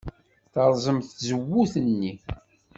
[0.53, 2.13] Terẓem tzewwut-nni.